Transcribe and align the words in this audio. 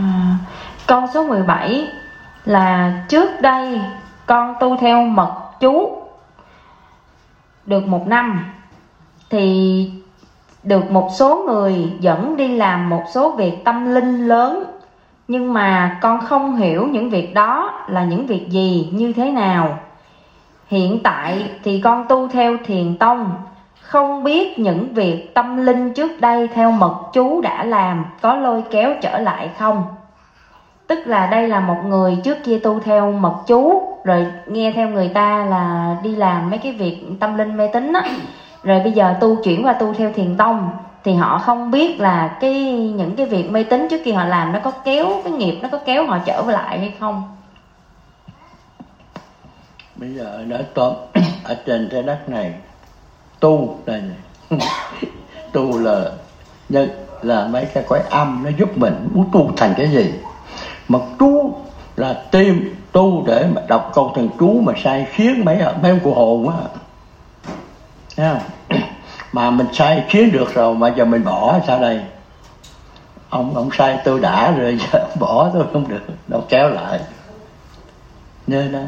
À, 0.00 0.36
câu 0.86 1.02
số 1.14 1.26
17 1.26 1.88
là 2.44 2.92
trước 3.08 3.40
đây 3.40 3.80
con 4.26 4.54
tu 4.60 4.76
theo 4.76 5.02
mật 5.02 5.34
chú 5.60 6.02
được 7.66 7.86
một 7.86 8.06
năm 8.06 8.44
thì 9.30 9.90
được 10.62 10.90
một 10.90 11.08
số 11.18 11.44
người 11.46 11.92
dẫn 12.00 12.36
đi 12.36 12.56
làm 12.56 12.90
một 12.90 13.02
số 13.12 13.30
việc 13.30 13.64
tâm 13.64 13.94
linh 13.94 14.28
lớn 14.28 14.64
nhưng 15.28 15.52
mà 15.52 15.98
con 16.02 16.20
không 16.20 16.56
hiểu 16.56 16.86
những 16.86 17.10
việc 17.10 17.34
đó 17.34 17.84
là 17.88 18.04
những 18.04 18.26
việc 18.26 18.48
gì 18.48 18.88
như 18.92 19.12
thế 19.12 19.30
nào. 19.30 19.78
Hiện 20.66 21.00
tại 21.02 21.50
thì 21.64 21.80
con 21.80 22.06
tu 22.08 22.28
theo 22.28 22.56
thiền 22.64 22.96
tông 22.96 23.32
không 23.90 24.24
biết 24.24 24.58
những 24.58 24.94
việc 24.94 25.34
tâm 25.34 25.66
linh 25.66 25.94
trước 25.94 26.20
đây 26.20 26.48
theo 26.48 26.70
mật 26.70 26.94
chú 27.12 27.40
đã 27.40 27.64
làm 27.64 28.04
có 28.20 28.34
lôi 28.36 28.64
kéo 28.70 28.94
trở 29.02 29.18
lại 29.18 29.50
không? 29.58 29.84
Tức 30.86 30.98
là 31.06 31.26
đây 31.26 31.48
là 31.48 31.60
một 31.60 31.76
người 31.86 32.18
trước 32.24 32.38
kia 32.44 32.58
tu 32.58 32.80
theo 32.80 33.12
mật 33.12 33.34
chú, 33.46 33.82
rồi 34.04 34.26
nghe 34.46 34.72
theo 34.72 34.88
người 34.88 35.08
ta 35.08 35.44
là 35.44 35.96
đi 36.02 36.16
làm 36.16 36.50
mấy 36.50 36.58
cái 36.58 36.72
việc 36.72 37.06
tâm 37.20 37.38
linh 37.38 37.56
mê 37.56 37.68
tín 37.72 37.92
á. 37.92 38.02
Rồi 38.62 38.80
bây 38.80 38.92
giờ 38.92 39.14
tu 39.20 39.36
chuyển 39.44 39.64
qua 39.64 39.72
tu 39.72 39.94
theo 39.94 40.12
thiền 40.12 40.36
tông, 40.36 40.70
thì 41.04 41.14
họ 41.14 41.38
không 41.38 41.70
biết 41.70 42.00
là 42.00 42.36
cái, 42.40 42.72
những 42.72 43.16
cái 43.16 43.26
việc 43.26 43.50
mê 43.50 43.64
tín 43.64 43.88
trước 43.90 44.00
kia 44.04 44.12
họ 44.12 44.24
làm 44.24 44.52
nó 44.52 44.58
có 44.62 44.70
kéo, 44.70 45.06
cái 45.24 45.32
nghiệp 45.32 45.58
nó 45.62 45.68
có 45.72 45.78
kéo 45.78 46.06
họ 46.06 46.18
trở 46.26 46.42
lại 46.48 46.78
hay 46.78 46.94
không? 47.00 47.22
Bây 49.96 50.14
giờ 50.14 50.44
nói 50.46 50.64
tóm 50.74 50.92
ở 51.44 51.56
trên 51.66 51.88
trái 51.92 52.02
đất 52.02 52.28
này 52.28 52.54
tu 53.40 53.78
là 53.86 54.00
tu 55.52 55.78
là 55.78 56.10
nhân 56.68 56.88
là 57.22 57.46
mấy 57.46 57.66
cái 57.74 57.84
quái 57.88 58.02
âm 58.10 58.40
nó 58.44 58.50
giúp 58.58 58.78
mình 58.78 59.08
muốn 59.14 59.28
tu 59.32 59.50
thành 59.56 59.74
cái 59.76 59.88
gì. 59.88 60.14
Mà 60.88 60.98
tu 61.18 61.60
là 61.96 62.22
tìm, 62.30 62.76
tu 62.92 63.24
để 63.26 63.46
mà 63.54 63.62
đọc 63.68 63.90
câu 63.94 64.12
thần 64.14 64.28
chú 64.38 64.60
mà 64.60 64.72
sai 64.84 65.06
khiến 65.10 65.44
mấy 65.44 65.58
mấy 65.82 65.90
ông 65.90 66.00
cụ 66.00 66.14
hồn 66.14 66.48
á 66.48 66.56
thấy 68.16 68.28
không? 68.28 68.78
Mà 69.32 69.50
mình 69.50 69.66
sai 69.72 70.04
khiến 70.08 70.32
được 70.32 70.54
rồi 70.54 70.74
mà 70.74 70.88
giờ 70.96 71.04
mình 71.04 71.24
bỏ 71.24 71.58
sao 71.66 71.80
đây? 71.80 72.00
Ông 73.28 73.54
ông 73.54 73.70
sai 73.78 73.98
tôi 74.04 74.20
đã 74.20 74.50
rồi, 74.50 74.78
giờ 74.92 75.06
bỏ 75.20 75.50
tôi 75.54 75.64
không 75.72 75.88
được, 75.88 76.02
đâu 76.28 76.44
kéo 76.48 76.68
lại. 76.68 77.00
Nên 78.46 78.72
đó 78.72 78.80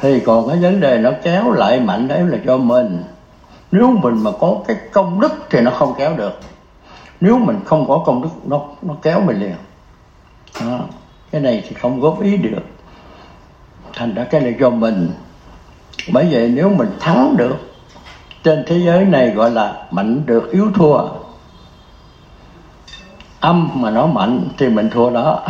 thì 0.00 0.20
còn 0.20 0.48
cái 0.48 0.56
vấn 0.56 0.80
đề 0.80 0.98
nó 0.98 1.10
kéo 1.22 1.52
lại 1.52 1.80
mạnh 1.80 2.08
đấy 2.08 2.22
là 2.22 2.38
cho 2.46 2.56
mình. 2.56 3.02
Nếu 3.72 3.90
mình 3.90 4.24
mà 4.24 4.30
có 4.40 4.56
cái 4.66 4.76
công 4.92 5.20
đức 5.20 5.32
thì 5.50 5.60
nó 5.60 5.70
không 5.70 5.94
kéo 5.98 6.16
được. 6.16 6.40
Nếu 7.20 7.38
mình 7.38 7.60
không 7.64 7.88
có 7.88 8.02
công 8.06 8.22
đức, 8.22 8.28
nó 8.44 8.60
nó 8.82 8.94
kéo 9.02 9.20
mình 9.20 9.40
liền. 9.40 9.54
Đó. 10.60 10.80
cái 11.30 11.40
này 11.40 11.64
thì 11.68 11.74
không 11.74 12.00
góp 12.00 12.22
ý 12.22 12.36
được. 12.36 12.62
Thành 13.92 14.14
ra 14.14 14.24
cái 14.24 14.40
này 14.40 14.54
cho 14.60 14.70
mình. 14.70 15.10
Bởi 16.12 16.28
vậy 16.30 16.52
nếu 16.54 16.68
mình 16.68 16.90
thắng 17.00 17.34
được, 17.36 17.56
trên 18.42 18.64
thế 18.66 18.78
giới 18.78 19.04
này 19.04 19.30
gọi 19.30 19.50
là 19.50 19.86
mạnh 19.90 20.26
được 20.26 20.52
yếu 20.52 20.70
thua. 20.74 21.08
Âm 23.40 23.70
mà 23.74 23.90
nó 23.90 24.06
mạnh 24.06 24.48
thì 24.58 24.68
mình 24.68 24.90
thua 24.90 25.10
đó. 25.10 25.42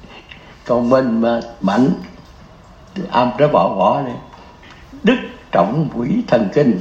Còn 0.66 0.88
mình 0.88 1.20
mà 1.20 1.40
mạnh 1.60 1.88
âm 3.10 3.30
nó 3.38 3.48
bỏ 3.48 3.68
bỏ 3.68 4.02
đi. 4.02 4.12
Đức 5.02 5.16
trọng 5.52 5.88
quỷ 5.96 6.22
thần 6.26 6.48
kinh. 6.54 6.80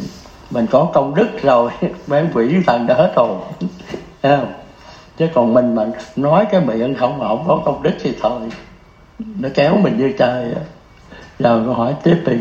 Mình 0.51 0.67
có 0.71 0.89
công 0.93 1.15
đức 1.15 1.27
rồi, 1.41 1.71
mấy 2.07 2.25
quỷ 2.33 2.55
thần 2.67 2.87
đã 2.87 2.95
hết 2.95 3.13
rồi. 3.15 3.37
Không? 4.23 4.53
chứ 5.17 5.27
còn 5.33 5.53
mình 5.53 5.75
mà 5.75 5.85
nói 6.15 6.45
cái 6.51 6.61
miệng 6.61 6.95
không, 6.95 7.19
mà 7.19 7.27
không 7.27 7.43
có 7.47 7.61
công 7.65 7.83
đức 7.83 7.93
thì 8.01 8.17
thôi. 8.21 8.41
Nó 9.19 9.49
kéo 9.53 9.77
mình 9.77 9.97
như 9.97 10.13
trời 10.17 10.53
rồi 11.39 11.65
câu 11.65 11.73
hỏi 11.73 11.95
tiếp 12.03 12.23
đi. 12.25 12.37